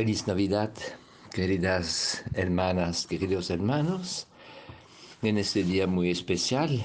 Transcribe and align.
Feliz 0.00 0.26
Navidad, 0.26 0.72
queridas 1.30 2.24
hermanas, 2.32 3.06
queridos 3.06 3.50
hermanos. 3.50 4.28
En 5.20 5.36
este 5.36 5.62
día 5.62 5.86
muy 5.86 6.10
especial, 6.10 6.82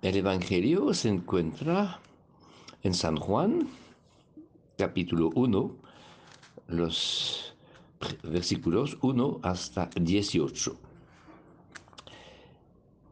el 0.00 0.16
Evangelio 0.16 0.94
se 0.94 1.10
encuentra 1.10 2.00
en 2.82 2.94
San 2.94 3.18
Juan, 3.18 3.68
capítulo 4.78 5.28
1, 5.34 5.76
los 6.68 7.54
versículos 8.22 8.96
1 9.02 9.40
hasta 9.42 9.90
18. 9.94 10.74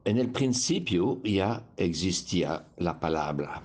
En 0.06 0.16
el 0.16 0.30
principio 0.30 1.20
ya 1.24 1.62
existía 1.76 2.64
la 2.78 2.98
palabra, 2.98 3.62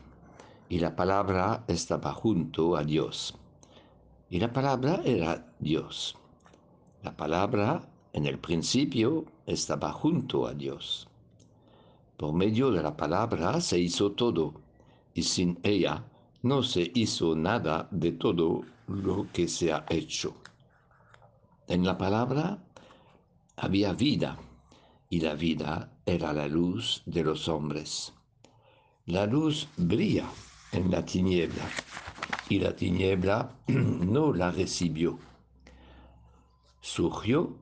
y 0.67 0.79
la 0.79 0.97
palabra 0.97 1.63
estaba 1.69 2.11
junto 2.11 2.75
a 2.75 2.83
Dios 2.83 3.35
y 4.29 4.39
la 4.39 4.51
palabra 4.51 5.01
era 5.05 5.45
Dios. 5.59 6.15
La 7.03 7.15
palabra 7.15 7.87
en 8.13 8.25
el 8.25 8.39
principio 8.39 9.25
estaba 9.45 9.91
junto 9.91 10.47
a 10.47 10.53
Dios. 10.53 11.07
Por 12.17 12.33
medio 12.33 12.71
de 12.71 12.81
la 12.81 12.95
palabra 12.95 13.61
se 13.61 13.77
hizo 13.77 14.13
todo, 14.13 14.53
y 15.13 15.23
sin 15.23 15.59
ella 15.63 16.03
no 16.41 16.63
se 16.63 16.91
hizo 16.95 17.35
nada 17.35 17.87
de 17.91 18.13
todo 18.13 18.63
lo 18.87 19.27
que 19.31 19.47
se 19.47 19.71
ha 19.71 19.85
hecho. 19.89 20.35
En 21.67 21.85
la 21.85 21.97
palabra 21.97 22.57
había 23.57 23.93
vida, 23.93 24.37
y 25.09 25.19
la 25.19 25.35
vida 25.35 25.91
era 26.05 26.33
la 26.33 26.47
luz 26.47 27.03
de 27.05 27.23
los 27.23 27.47
hombres. 27.47 28.13
La 29.05 29.25
luz 29.25 29.67
brilla 29.77 30.25
en 30.71 30.89
la 30.89 31.05
tiniebla 31.05 31.69
y 32.49 32.59
la 32.59 32.75
tiniebla 32.75 33.59
no 33.67 34.33
la 34.33 34.51
recibió. 34.51 35.17
Surgió 36.79 37.57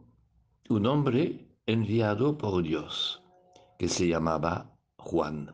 un 0.70 0.86
hombre 0.86 1.48
enviado 1.66 2.38
por 2.38 2.62
Dios, 2.64 3.22
que 3.80 3.88
se 3.88 4.08
llamaba 4.08 4.76
Juan. 4.98 5.54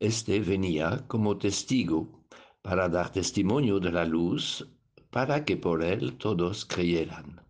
Este 0.00 0.40
venía 0.40 1.04
como 1.06 1.36
testigo 1.36 2.24
para 2.62 2.88
dar 2.88 3.10
testimonio 3.12 3.78
de 3.78 3.92
la 3.92 4.04
luz, 4.04 4.66
para 5.10 5.44
que 5.44 5.56
por 5.56 5.82
él 5.82 6.16
todos 6.16 6.64
creyeran. 6.64 7.42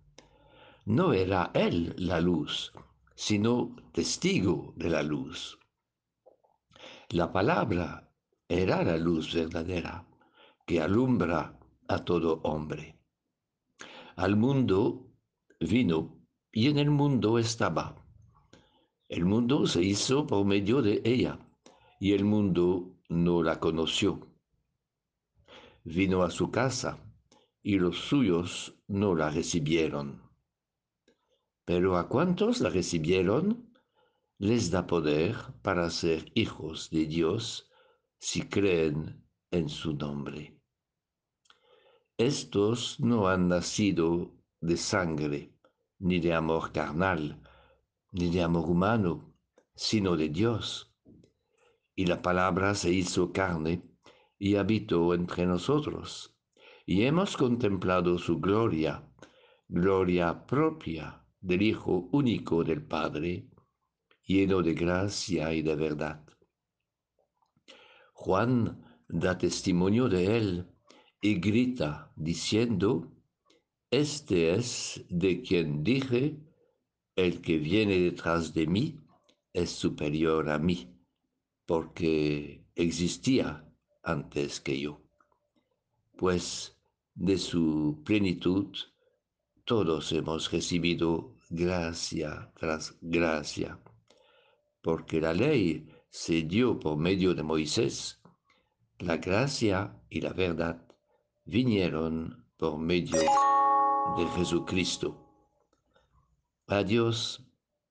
No 0.85 1.13
era 1.13 1.53
él 1.55 1.95
la 1.97 2.21
luz, 2.21 2.73
sino 3.15 3.77
testigo 3.93 4.73
de 4.77 4.91
la 4.91 5.03
luz. 5.03 5.59
La 7.11 7.31
palabra 7.31 8.13
era 8.49 8.83
la 8.83 8.97
luz 8.97 9.33
verdadera 9.33 10.05
que 10.67 10.81
alumbra 10.81 11.59
a 11.89 12.05
todo 12.05 12.41
hombre. 12.45 12.99
Al 14.17 14.37
mundo 14.37 15.11
vino 15.61 16.27
y 16.53 16.69
en 16.69 16.79
el 16.79 16.91
mundo 16.91 17.39
estaba. 17.39 18.07
El 19.09 19.25
mundo 19.25 19.67
se 19.67 19.83
hizo 19.83 20.27
por 20.27 20.45
medio 20.45 20.83
de 20.83 21.03
ella 21.05 21.39
y 21.99 22.13
el 22.13 22.25
mundo 22.25 22.99
no 23.09 23.43
la 23.43 23.59
conoció. 23.61 24.21
Vino 25.85 26.23
a 26.23 26.31
su 26.31 26.51
casa 26.51 26.99
y 27.63 27.79
los 27.79 27.99
suyos 27.99 28.75
no 28.87 29.15
la 29.15 29.31
recibieron. 29.31 30.23
Pero 31.65 31.97
a 31.97 32.09
cuantos 32.09 32.61
la 32.61 32.71
recibieron, 32.71 33.73
les 34.39 34.71
da 34.71 34.87
poder 34.87 35.37
para 35.63 35.89
ser 35.91 36.31
hijos 36.35 36.91
de 36.91 37.07
Dios 37.07 37.71
si 38.19 38.43
creen 38.43 39.23
en 39.53 39.69
su 39.69 39.93
nombre. 39.93 40.59
Estos 42.17 42.99
no 43.01 43.29
han 43.29 43.49
nacido 43.49 44.33
de 44.61 44.77
sangre, 44.77 45.55
ni 45.99 46.21
de 46.21 46.35
amor 46.35 46.73
carnal, 46.73 47.41
ni 48.13 48.31
de 48.31 48.43
amor 48.43 48.69
humano, 48.69 49.35
sino 49.75 50.17
de 50.17 50.31
Dios. 50.31 50.95
Y 51.95 52.07
la 52.07 52.23
palabra 52.23 52.75
se 52.75 52.93
hizo 52.93 53.33
carne 53.33 53.83
y 54.39 54.57
habitó 54.57 55.15
entre 55.15 55.47
nosotros, 55.47 56.35
y 56.87 57.05
hemos 57.05 57.37
contemplado 57.37 58.19
su 58.19 58.41
gloria, 58.41 59.07
gloria 59.69 60.47
propia 60.47 61.25
del 61.41 61.63
Hijo 61.63 62.09
único 62.13 62.65
del 62.65 62.83
Padre, 62.83 63.51
lleno 64.25 64.63
de 64.63 64.73
gracia 64.73 65.53
y 65.53 65.61
de 65.61 65.77
verdad. 65.77 66.25
Juan 68.15 68.92
da 69.13 69.37
testimonio 69.37 70.09
de 70.09 70.37
él 70.39 70.67
y 71.21 71.35
grita 71.35 72.11
diciendo, 72.17 73.13
Este 73.91 74.55
es 74.55 75.05
de 75.11 75.43
quien 75.43 75.85
dije, 75.85 76.39
el 77.15 77.43
que 77.43 77.59
viene 77.59 77.99
detrás 77.99 78.55
de 78.55 78.67
mí 78.67 78.99
es 79.53 79.71
superior 79.71 80.49
a 80.49 80.59
mí, 80.59 80.97
porque 81.67 82.65
existía 82.75 83.71
antes 84.03 84.61
que 84.61 84.81
yo. 84.81 85.03
Pues 86.17 86.75
de 87.15 87.37
su 87.37 88.03
plenitud 88.07 88.75
todos 89.67 90.11
hemos 90.13 90.51
recibido 90.51 91.37
gracia 91.51 92.51
tras 92.59 92.97
gracia, 93.03 93.79
porque 94.81 95.21
la 95.21 95.35
ley 95.35 95.87
se 96.09 96.43
dio 96.43 96.81
por 96.81 96.97
medio 96.97 97.35
de 97.35 97.43
Moisés, 97.43 98.22
la 98.99 99.17
gracia 99.17 100.01
y 100.09 100.21
la 100.21 100.33
verdad 100.33 100.87
vinieron 101.45 102.47
por 102.57 102.79
medio 102.79 103.19
de 104.17 104.27
Jesucristo. 104.37 105.19
A 106.69 106.83
Dios 106.83 107.45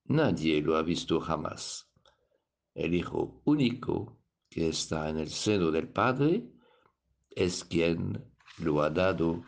nadie 0.06 0.62
lo 0.62 0.78
ha 0.78 0.82
visto 0.82 1.20
jamás. 1.20 1.92
El 2.74 2.94
Hijo 2.94 3.42
único 3.46 4.18
que 4.50 4.70
está 4.70 5.10
en 5.10 5.18
el 5.18 5.30
seno 5.30 5.72
del 5.72 5.90
Padre 5.90 6.50
es 7.30 7.64
quien 7.64 8.26
lo 8.58 8.82
ha 8.82 8.90
dado 8.90 9.44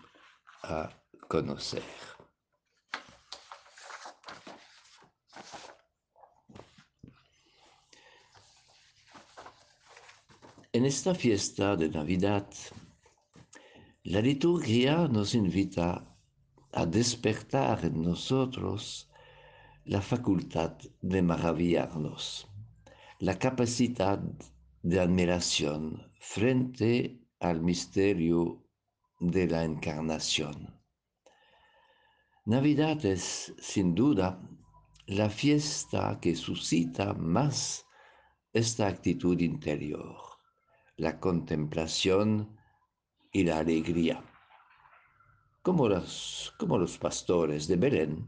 a 0.63 0.89
conocer. 1.27 1.83
En 10.83 10.87
esta 10.87 11.15
fiesta 11.15 11.77
de 11.77 11.87
Navidad, 11.87 12.45
la 14.03 14.19
liturgia 14.19 15.07
nos 15.07 15.33
invita 15.33 16.13
a 16.73 16.85
despertar 16.85 17.85
en 17.85 18.01
nosotros 18.01 19.09
la 19.85 20.01
facultad 20.01 20.73
de 21.01 21.21
maravillarnos, 21.21 22.49
la 23.19 23.39
capacidad 23.39 24.19
de 24.81 24.99
admiración 24.99 26.11
frente 26.19 27.17
al 27.39 27.61
misterio 27.61 28.67
de 29.21 29.47
la 29.47 29.63
encarnación. 29.63 30.81
Navidad 32.45 33.05
es, 33.05 33.53
sin 33.57 33.95
duda, 33.95 34.37
la 35.05 35.29
fiesta 35.29 36.19
que 36.21 36.35
suscita 36.35 37.13
más 37.13 37.85
esta 38.51 38.87
actitud 38.87 39.39
interior 39.39 40.32
la 40.97 41.19
contemplación 41.19 42.55
y 43.31 43.43
la 43.43 43.59
alegría. 43.59 44.23
Como 45.61 45.89
los, 45.89 46.53
como 46.59 46.77
los 46.77 46.97
pastores 46.97 47.67
de 47.67 47.77
Belén, 47.77 48.27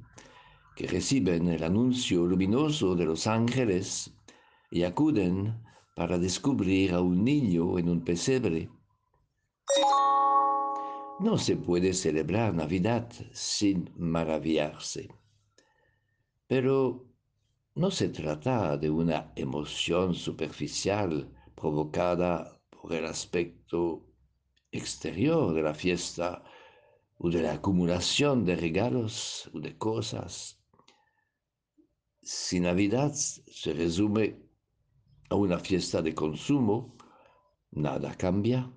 que 0.75 0.87
reciben 0.87 1.47
el 1.47 1.63
anuncio 1.63 2.25
luminoso 2.25 2.95
de 2.95 3.05
los 3.05 3.27
ángeles 3.27 4.13
y 4.71 4.83
acuden 4.83 5.63
para 5.95 6.17
descubrir 6.17 6.93
a 6.93 7.01
un 7.01 7.23
niño 7.23 7.77
en 7.77 7.87
un 7.87 8.03
pesebre. 8.03 8.69
No 11.19 11.38
se 11.38 11.56
puede 11.56 11.94
celebrar 11.94 12.53
Navidad 12.53 13.09
sin 13.31 13.89
maravillarse. 13.95 15.07
Pero 16.47 17.06
no 17.75 17.91
se 17.91 18.09
trata 18.09 18.75
de 18.77 18.89
una 18.89 19.31
emoción 19.35 20.13
superficial 20.13 21.31
provocada 21.56 22.55
el 22.91 23.05
aspecto 23.05 24.05
exterior 24.71 25.53
de 25.53 25.61
la 25.61 25.73
fiesta 25.73 26.43
o 27.17 27.29
de 27.29 27.41
la 27.41 27.53
acumulación 27.53 28.45
de 28.45 28.55
regalos 28.55 29.49
o 29.53 29.59
de 29.59 29.77
cosas. 29.77 30.59
Si 32.21 32.59
Navidad 32.59 33.13
se 33.13 33.73
resume 33.73 34.37
a 35.29 35.35
una 35.35 35.59
fiesta 35.59 36.01
de 36.01 36.13
consumo, 36.13 36.97
nada 37.71 38.15
cambia. 38.15 38.71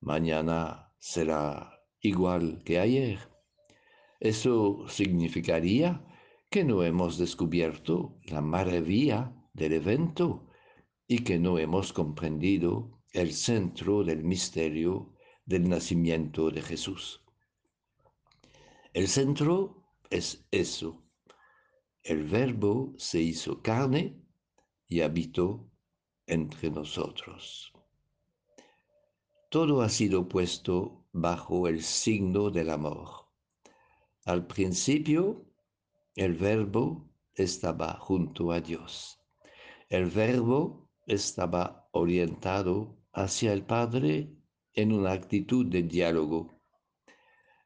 Mañana 0.00 0.92
será 0.98 1.82
igual 2.00 2.62
que 2.64 2.78
ayer. 2.78 3.18
Eso 4.18 4.86
significaría 4.88 6.04
que 6.50 6.64
no 6.64 6.82
hemos 6.82 7.16
descubierto 7.16 8.18
la 8.24 8.40
maravilla 8.40 9.32
del 9.54 9.74
evento 9.74 10.46
y 11.06 11.20
que 11.20 11.38
no 11.38 11.58
hemos 11.58 11.92
comprendido 11.92 12.99
el 13.12 13.32
centro 13.32 14.04
del 14.04 14.22
misterio 14.22 15.16
del 15.44 15.68
nacimiento 15.68 16.50
de 16.50 16.62
Jesús. 16.62 17.20
El 18.92 19.08
centro 19.08 19.84
es 20.10 20.46
eso. 20.50 21.02
El 22.02 22.24
verbo 22.24 22.94
se 22.96 23.20
hizo 23.20 23.62
carne 23.62 24.22
y 24.86 25.00
habitó 25.00 25.70
entre 26.26 26.70
nosotros. 26.70 27.72
Todo 29.48 29.82
ha 29.82 29.88
sido 29.88 30.28
puesto 30.28 31.08
bajo 31.12 31.66
el 31.66 31.82
signo 31.82 32.50
del 32.50 32.70
amor. 32.70 33.26
Al 34.24 34.46
principio, 34.46 35.44
el 36.14 36.34
verbo 36.34 37.10
estaba 37.34 37.94
junto 37.94 38.52
a 38.52 38.60
Dios. 38.60 39.18
El 39.88 40.06
verbo 40.06 40.88
estaba 41.06 41.88
orientado 41.92 42.99
hacia 43.12 43.52
el 43.52 43.64
Padre 43.64 44.30
en 44.74 44.92
una 44.92 45.12
actitud 45.12 45.66
de 45.66 45.82
diálogo. 45.82 46.60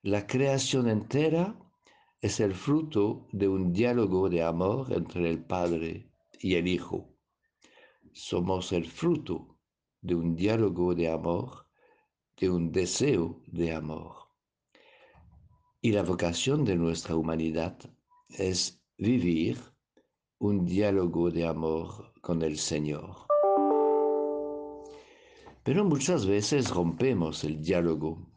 La 0.03 0.27
creación 0.27 0.89
entera 0.89 1.59
es 2.21 2.41
el 2.41 2.55
fruto 2.55 3.27
de 3.33 3.49
un 3.49 3.73
diálogo 3.73 4.29
de 4.29 4.43
amor 4.43 4.93
entre 4.93 5.29
el 5.29 5.45
Padre 5.45 6.11
y 6.41 6.55
el 6.55 6.69
Hijo. 6.69 7.09
Somos 8.13 8.73
el 8.73 8.87
fruto 8.87 9.59
de 10.01 10.15
un 10.15 10.37
diálogo 10.37 10.95
de 10.95 11.11
amor, 11.11 11.67
de 12.39 12.51
un 12.51 12.73
deseo 12.73 13.43
de 13.47 13.73
amor. 13.73 14.15
Y 15.81 15.93
la 15.93 16.03
vocación 16.03 16.65
de 16.65 16.77
nuestra 16.77 17.17
humanidad 17.17 17.79
es 18.29 18.83
vivir 18.97 19.59
un 20.39 20.65
diálogo 20.65 21.31
de 21.31 21.47
amor 21.47 22.13
con 22.21 22.43
el 22.43 22.59
Señor. 22.59 23.27
Pero 25.65 25.83
muchas 25.83 26.27
veces 26.27 26.71
rompemos 26.71 27.43
el 27.43 27.63
diálogo 27.63 28.31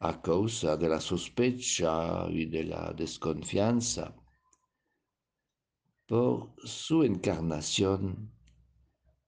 a 0.00 0.20
causa 0.20 0.76
de 0.76 0.88
la 0.88 1.00
sospecha 1.00 2.28
y 2.28 2.46
de 2.46 2.64
la 2.64 2.92
desconfianza. 2.92 4.12
Por 6.08 6.52
su 6.64 7.04
encarnación, 7.04 8.32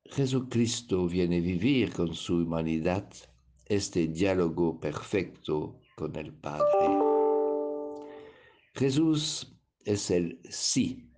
Jesucristo 0.07 1.07
viene 1.07 1.37
a 1.39 1.41
vivir 1.41 1.93
con 1.93 2.13
su 2.15 2.39
humanidad 2.39 3.09
este 3.67 4.09
diálogo 4.09 4.81
perfecto 4.81 5.81
con 5.97 6.17
el 6.17 6.35
Padre. 6.35 6.99
Jesús 8.75 9.57
es 9.85 10.11
el 10.11 10.41
sí 10.51 11.09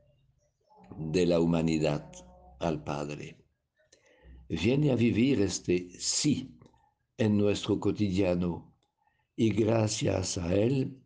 de 0.99 1.25
la 1.25 1.41
humanidad 1.41 2.13
al 2.61 2.85
Padre. 2.85 3.46
Viene 4.49 4.93
a 4.93 4.95
vivir 4.95 5.41
este 5.41 5.91
sí 5.99 6.57
en 7.19 7.37
nuestro 7.37 7.81
cotidiano 7.81 8.73
y 9.35 9.51
gracias 9.51 10.39
a 10.39 10.55
Él 10.55 11.03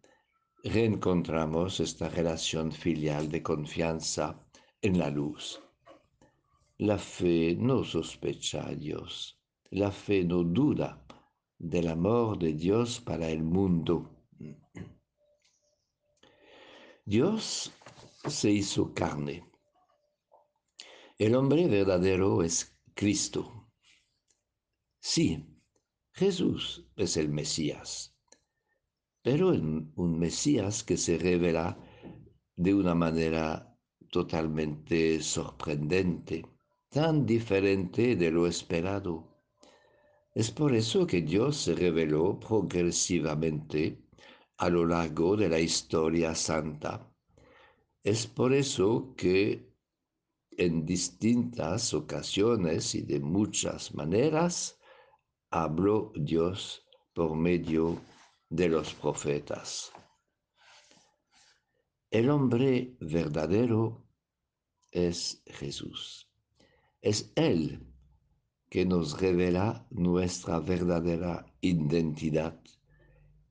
reencontramos 0.62 1.80
esta 1.80 2.10
relación 2.10 2.70
filial 2.70 3.30
de 3.30 3.42
confianza 3.42 4.38
en 4.82 4.98
la 4.98 5.08
luz. 5.08 5.58
La 6.76 6.98
fe 6.98 7.56
no 7.58 7.82
sospecha 7.82 8.66
a 8.66 8.74
Dios, 8.74 9.40
la 9.70 9.90
fe 9.90 10.22
no 10.22 10.44
duda 10.44 11.02
del 11.58 11.88
amor 11.88 12.38
de 12.38 12.52
Dios 12.52 13.00
para 13.00 13.30
el 13.30 13.42
mundo. 13.42 14.10
Dios 17.06 17.72
se 18.26 18.50
hizo 18.50 18.92
carne. 18.92 19.44
El 21.18 21.34
hombre 21.34 21.66
verdadero 21.68 22.42
es 22.42 22.79
Cristo. 23.00 23.42
Sí, 25.00 25.26
Jesús 26.12 26.86
es 26.96 27.16
el 27.16 27.30
Mesías 27.30 28.14
pero 29.22 29.48
un 29.50 30.18
Mesías 30.18 30.82
que 30.82 30.96
se 30.96 31.18
revela 31.18 31.78
de 32.56 32.74
una 32.74 32.94
manera 32.94 33.76
totalmente 34.10 35.22
sorprendente, 35.22 36.44
tan 36.88 37.26
diferente 37.26 38.16
de 38.16 38.30
lo 38.30 38.46
esperado. 38.46 39.42
Es 40.34 40.50
por 40.50 40.74
eso 40.74 41.06
que 41.06 41.22
Dios 41.22 41.56
se 41.56 41.74
reveló 41.74 42.38
progresivamente 42.40 44.04
a 44.56 44.68
lo 44.68 44.86
largo 44.86 45.36
de 45.36 45.48
la 45.48 45.60
historia 45.60 46.34
santa. 46.34 47.06
Es 48.02 48.26
por 48.26 48.52
eso 48.54 49.14
que 49.16 49.69
en 50.60 50.84
distintas 50.84 51.94
ocasiones 51.94 52.94
y 52.94 53.00
de 53.00 53.18
muchas 53.18 53.94
maneras 53.94 54.78
habló 55.50 56.12
Dios 56.14 56.86
por 57.14 57.34
medio 57.34 57.98
de 58.50 58.68
los 58.68 58.92
profetas. 58.92 59.90
El 62.10 62.28
hombre 62.28 62.94
verdadero 63.00 64.06
es 64.90 65.42
Jesús. 65.46 66.30
Es 67.00 67.32
Él 67.36 67.86
que 68.68 68.84
nos 68.84 69.18
revela 69.18 69.86
nuestra 69.88 70.60
verdadera 70.60 71.46
identidad. 71.62 72.60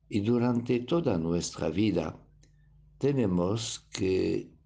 Y 0.08 0.20
durante 0.20 0.78
toda 0.78 1.18
nuestra 1.18 1.70
vida 1.70 2.16
tenemos 2.98 3.80
que 3.90 4.59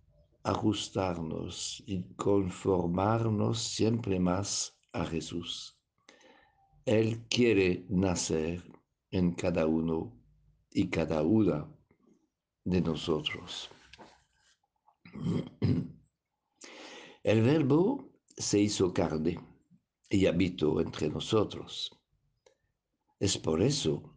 ajustarnos 0.44 1.82
y 1.86 2.04
conformarnos 2.14 3.58
siempre 3.58 4.20
más 4.20 4.78
a 4.92 5.04
Jesús. 5.06 5.76
Él 6.84 7.24
quiere 7.28 7.86
nacer 7.88 8.62
en 9.10 9.32
cada 9.32 9.66
uno 9.66 10.12
y 10.70 10.88
cada 10.90 11.22
una 11.22 11.66
de 12.64 12.80
nosotros. 12.82 13.70
El 17.22 17.42
verbo 17.42 18.12
se 18.36 18.60
hizo 18.60 18.92
carne 18.92 19.40
y 20.10 20.26
habitó 20.26 20.80
entre 20.80 21.08
nosotros. 21.08 21.98
Es 23.18 23.38
por 23.38 23.62
eso 23.62 24.14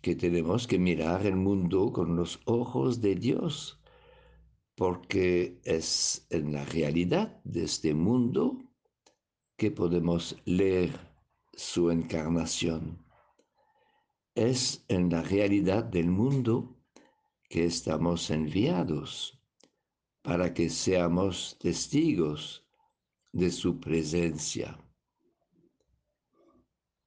que 0.00 0.16
tenemos 0.16 0.66
que 0.66 0.80
mirar 0.80 1.24
el 1.24 1.36
mundo 1.36 1.92
con 1.92 2.16
los 2.16 2.40
ojos 2.46 3.00
de 3.00 3.14
Dios, 3.14 3.81
porque 4.82 5.60
es 5.62 6.26
en 6.30 6.54
la 6.54 6.64
realidad 6.64 7.40
de 7.44 7.62
este 7.62 7.94
mundo 7.94 8.58
que 9.56 9.70
podemos 9.70 10.36
leer 10.44 10.90
su 11.52 11.92
encarnación 11.92 13.06
es 14.34 14.84
en 14.88 15.08
la 15.08 15.22
realidad 15.22 15.84
del 15.84 16.08
mundo 16.08 16.82
que 17.48 17.64
estamos 17.64 18.28
enviados 18.30 19.40
para 20.20 20.52
que 20.52 20.68
seamos 20.68 21.56
testigos 21.60 22.66
de 23.30 23.52
su 23.52 23.78
presencia. 23.78 24.76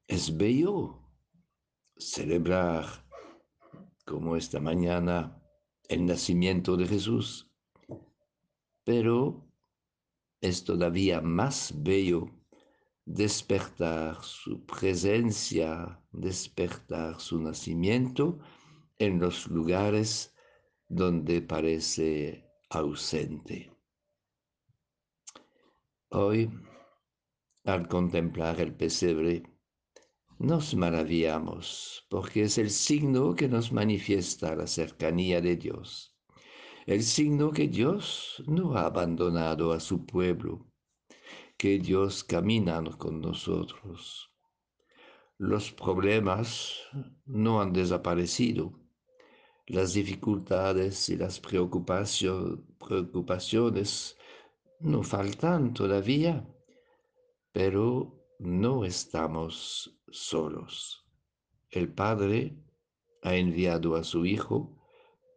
Es 0.08 0.38
bello 0.38 0.98
celebrar 1.98 2.86
como 4.05 4.38
esta 4.38 4.62
mañana 4.62 5.41
el 5.89 6.05
nacimiento 6.05 6.77
de 6.77 6.88
Jesús, 6.88 7.44
pero 8.86 9.46
es 10.39 10.63
todavía 10.63 11.20
más 11.20 11.74
bello 11.75 12.30
despertar 13.06 14.24
su 14.24 14.65
presencia, 14.65 16.01
despertar 16.12 17.20
su 17.20 17.42
nacimiento 17.42 18.39
en 18.98 19.20
los 19.20 19.48
lugares 19.48 20.34
donde 20.88 21.42
parece 21.42 22.50
ausente. 22.70 23.72
Hoy, 26.10 26.50
al 27.63 27.88
contemplar 27.88 28.62
el 28.62 28.74
pesebre, 28.74 29.44
nos 30.38 30.75
maravillamos 30.75 32.06
porque 32.10 32.44
es 32.44 32.58
el 32.58 32.70
signo 32.70 33.36
que 33.36 33.48
nos 33.48 33.72
manifiesta 33.72 34.56
la 34.56 34.68
cercanía 34.68 35.42
de 35.42 35.56
Dios, 35.56 36.14
el 36.86 37.01
signo 37.01 37.51
que 37.51 37.68
Dios 37.68 38.44
no 38.46 38.75
ha 38.75 38.86
abandonado 38.86 39.74
a 39.74 39.80
su 39.80 40.06
pueblo, 40.06 40.68
que 41.58 41.80
Dios 41.80 42.24
camina 42.24 42.84
con 42.98 43.22
nosotros. 43.22 44.32
Los 45.39 45.72
problemas 45.72 46.75
no 47.25 47.60
han 47.60 47.74
desaparecido. 47.74 48.80
Las 49.65 49.94
dificultades 49.94 51.10
y 51.10 51.18
las 51.18 51.39
preocupaciones 51.39 54.15
no 54.80 55.01
faltan 55.01 55.74
todavía, 55.74 56.48
pero 57.51 58.24
no 58.38 58.86
estamos 58.86 60.00
solos. 60.12 61.04
El 61.72 61.92
Padre 61.92 62.56
ha 63.24 63.36
enviado 63.36 63.96
a 63.96 64.04
su 64.04 64.24
Hijo 64.24 64.85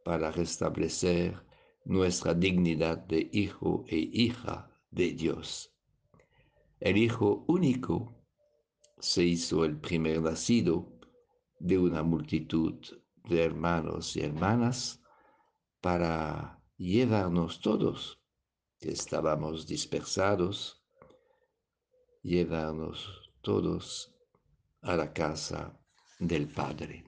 para 0.09 0.31
restablecer 0.31 1.39
nuestra 1.85 2.33
dignidad 2.33 2.97
de 2.97 3.29
hijo 3.31 3.85
e 3.89 4.09
hija 4.11 4.75
de 4.91 5.13
Dios. 5.13 5.71
El 6.81 6.97
Hijo 6.97 7.45
único 7.47 8.17
se 8.99 9.25
hizo 9.25 9.67
el 9.67 9.79
primer 9.79 10.23
nacido 10.23 10.99
de 11.59 11.77
una 11.77 12.03
multitud 12.03 12.81
de 13.25 13.45
hermanos 13.45 14.17
y 14.17 14.23
hermanas 14.23 14.99
para 15.83 16.59
llevarnos 16.79 17.61
todos, 17.61 18.19
que 18.81 18.93
estábamos 18.93 19.67
dispersados, 19.67 20.83
llevarnos 22.23 23.31
todos 23.43 24.17
a 24.81 24.97
la 24.97 25.13
casa 25.13 25.79
del 26.19 26.49
Padre. 26.49 27.08